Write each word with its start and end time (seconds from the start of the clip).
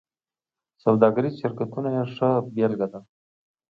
سوداګریز 0.83 1.33
شرکتونه 1.41 1.89
یې 1.95 2.03
ښه 2.13 2.29
بېلګه 2.53 2.87
ده. 2.91 2.99